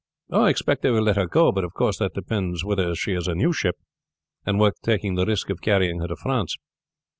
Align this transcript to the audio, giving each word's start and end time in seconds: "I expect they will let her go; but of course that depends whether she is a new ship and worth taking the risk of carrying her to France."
"I 0.31 0.49
expect 0.49 0.81
they 0.81 0.89
will 0.89 1.03
let 1.03 1.15
her 1.15 1.27
go; 1.27 1.51
but 1.51 1.63
of 1.63 1.75
course 1.75 1.99
that 1.99 2.15
depends 2.15 2.65
whether 2.65 2.95
she 2.95 3.13
is 3.13 3.27
a 3.27 3.35
new 3.35 3.53
ship 3.53 3.75
and 4.47 4.59
worth 4.59 4.81
taking 4.81 5.13
the 5.13 5.27
risk 5.27 5.51
of 5.51 5.61
carrying 5.61 5.99
her 5.99 6.07
to 6.07 6.15
France." 6.15 6.55